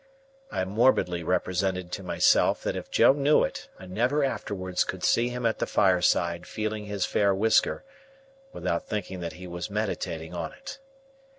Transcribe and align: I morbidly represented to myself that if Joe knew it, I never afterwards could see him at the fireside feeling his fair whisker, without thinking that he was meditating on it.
I 0.51 0.65
morbidly 0.65 1.21
represented 1.23 1.91
to 1.91 2.01
myself 2.01 2.63
that 2.63 2.75
if 2.75 2.89
Joe 2.89 3.13
knew 3.13 3.43
it, 3.43 3.69
I 3.77 3.85
never 3.85 4.23
afterwards 4.23 4.83
could 4.83 5.03
see 5.03 5.29
him 5.29 5.45
at 5.45 5.59
the 5.59 5.67
fireside 5.67 6.47
feeling 6.47 6.85
his 6.87 7.05
fair 7.05 7.35
whisker, 7.35 7.83
without 8.51 8.87
thinking 8.87 9.19
that 9.19 9.33
he 9.33 9.45
was 9.45 9.69
meditating 9.69 10.33
on 10.33 10.53
it. 10.53 10.79